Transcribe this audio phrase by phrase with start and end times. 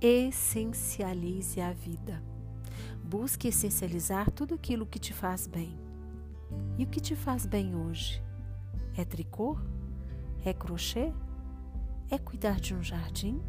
[0.00, 2.22] Essencialize a vida.
[3.04, 5.78] Busque essencializar tudo aquilo que te faz bem.
[6.78, 8.22] E o que te faz bem hoje?
[8.96, 9.58] É tricô?
[10.44, 11.12] É crochê?
[12.10, 13.42] É cuidar de um jardim?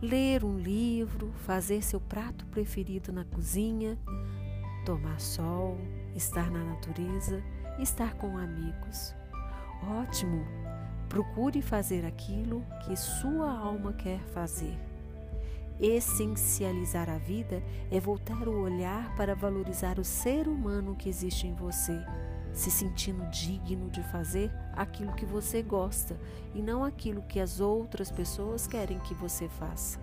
[0.00, 3.98] Ler um livro, fazer seu prato preferido na cozinha,
[4.86, 5.76] tomar sol,
[6.14, 7.42] estar na natureza,
[7.80, 9.12] estar com amigos.
[9.82, 10.67] Ótimo!
[11.08, 14.78] Procure fazer aquilo que sua alma quer fazer.
[15.80, 21.54] Essencializar a vida é voltar o olhar para valorizar o ser humano que existe em
[21.54, 21.98] você,
[22.52, 26.18] se sentindo digno de fazer aquilo que você gosta
[26.54, 30.00] e não aquilo que as outras pessoas querem que você faça.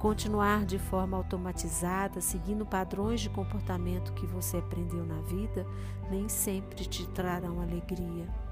[0.00, 5.64] Continuar de forma automatizada, seguindo padrões de comportamento que você aprendeu na vida,
[6.10, 8.43] nem sempre te trarão alegria.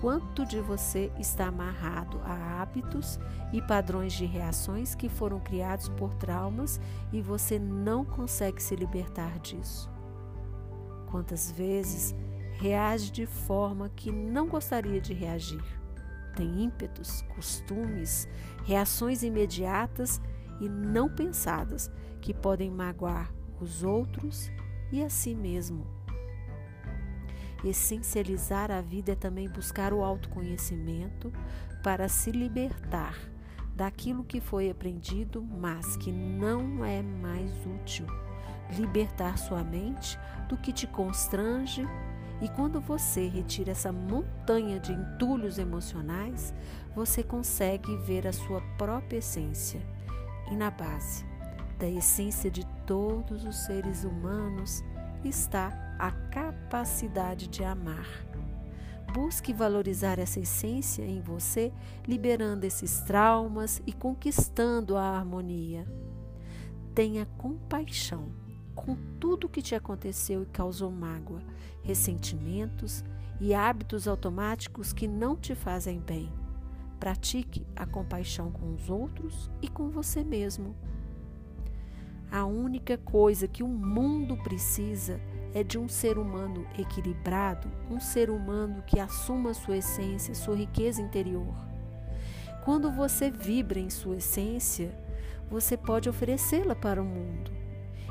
[0.00, 3.18] Quanto de você está amarrado a hábitos
[3.52, 6.80] e padrões de reações que foram criados por traumas
[7.12, 9.90] e você não consegue se libertar disso?
[11.10, 12.14] Quantas vezes
[12.58, 15.64] reage de forma que não gostaria de reagir?
[16.36, 18.28] Tem ímpetos, costumes,
[18.64, 20.20] reações imediatas
[20.60, 21.90] e não pensadas
[22.20, 24.50] que podem magoar os outros
[24.92, 25.93] e a si mesmo.
[27.64, 31.32] Essencializar a vida é também buscar o autoconhecimento
[31.82, 33.16] para se libertar
[33.74, 38.06] daquilo que foi aprendido, mas que não é mais útil.
[38.76, 41.86] Libertar sua mente do que te constrange
[42.42, 46.52] e quando você retira essa montanha de entulhos emocionais,
[46.94, 49.80] você consegue ver a sua própria essência.
[50.50, 51.24] E na base
[51.78, 54.84] da essência de todos os seres humanos
[55.24, 58.06] está a capacidade de amar.
[59.12, 61.72] Busque valorizar essa essência em você,
[62.06, 65.86] liberando esses traumas e conquistando a harmonia.
[66.94, 68.32] Tenha compaixão
[68.74, 71.40] com tudo que te aconteceu e causou mágoa,
[71.82, 73.04] ressentimentos
[73.40, 76.32] e hábitos automáticos que não te fazem bem.
[76.98, 80.74] Pratique a compaixão com os outros e com você mesmo.
[82.30, 88.30] A única coisa que o mundo precisa é de um ser humano equilibrado, um ser
[88.30, 91.54] humano que assuma sua essência, sua riqueza interior.
[92.64, 94.90] Quando você vibra em sua essência,
[95.50, 97.52] você pode oferecê-la para o mundo.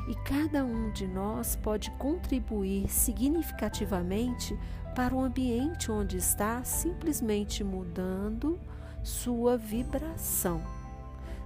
[0.08, 4.58] E cada um de nós pode contribuir significativamente
[4.96, 8.60] para o ambiente onde está, simplesmente mudando
[9.02, 10.83] sua vibração.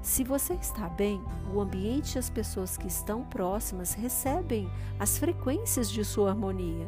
[0.07, 1.21] Se você está bem,
[1.53, 6.87] o ambiente e as pessoas que estão próximas recebem as frequências de sua harmonia.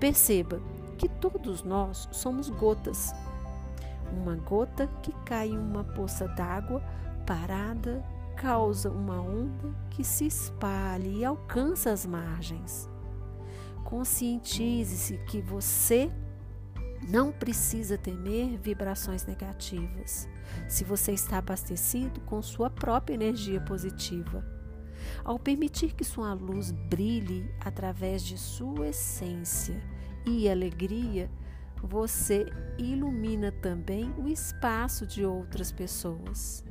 [0.00, 0.58] Perceba
[0.96, 3.12] que todos nós somos gotas.
[4.10, 6.82] Uma gota que cai em uma poça d'água
[7.26, 8.02] parada
[8.34, 12.88] causa uma onda que se espalha e alcança as margens.
[13.84, 16.10] Conscientize-se que você
[17.08, 20.28] não precisa temer vibrações negativas
[20.68, 24.44] se você está abastecido com sua própria energia positiva.
[25.24, 29.82] Ao permitir que sua luz brilhe através de sua essência
[30.24, 31.30] e alegria,
[31.82, 32.46] você
[32.78, 36.64] ilumina também o espaço de outras pessoas.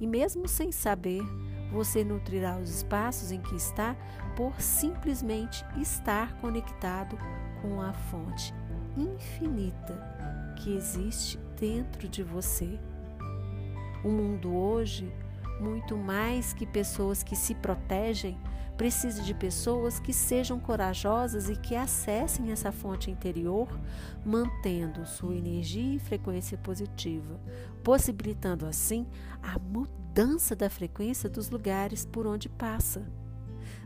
[0.00, 1.22] E mesmo sem saber,
[1.70, 3.94] você nutrirá os espaços em que está
[4.36, 7.16] por simplesmente estar conectado
[7.62, 8.52] com a fonte
[8.96, 12.78] infinita que existe dentro de você.
[14.04, 15.12] O mundo hoje,
[15.60, 18.38] muito mais que pessoas que se protegem,
[18.76, 23.68] precisa de pessoas que sejam corajosas e que acessem essa fonte interior,
[24.24, 27.38] mantendo sua energia e frequência positiva,
[27.84, 29.06] possibilitando assim
[29.42, 33.06] a mudança da frequência dos lugares por onde passa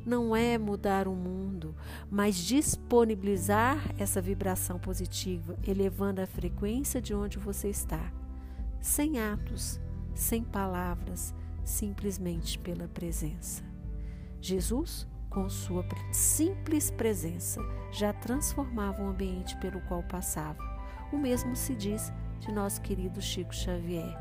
[0.05, 1.75] não é mudar o mundo,
[2.11, 8.13] mas disponibilizar essa vibração positiva, elevando a frequência de onde você está,
[8.81, 9.81] sem atos,
[10.15, 11.35] sem palavras,
[11.65, 13.63] simplesmente pela presença.
[14.41, 17.61] Jesus, com sua simples presença,
[17.91, 20.59] já transformava o ambiente pelo qual passava.
[21.13, 24.15] O mesmo se diz de nosso querido Chico Xavier.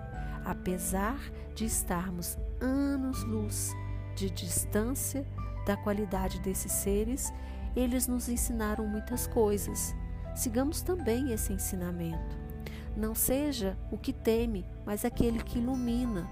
[0.46, 1.20] Apesar
[1.54, 3.74] de estarmos anos-luz
[4.16, 5.26] de distância
[5.66, 7.34] da qualidade desses seres,
[7.76, 9.96] eles nos ensinaram muitas coisas.
[10.36, 12.38] Sigamos também esse ensinamento.
[12.96, 16.28] Não seja o que teme, mas aquele que ilumina.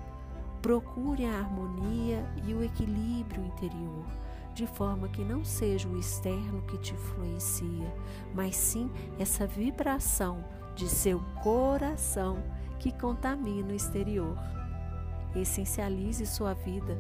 [0.62, 4.06] Procure a harmonia e o equilíbrio interior,
[4.54, 7.92] de forma que não seja o externo que te influencia,
[8.36, 10.44] mas sim essa vibração
[10.75, 12.44] de seu coração
[12.78, 14.38] que contamina o exterior.
[15.36, 16.95] Essencialize sua vida.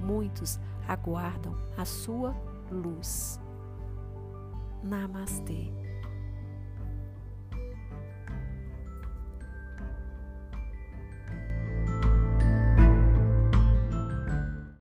[0.00, 2.34] Muitos aguardam a sua
[2.72, 3.38] luz.
[4.82, 5.87] Namastê.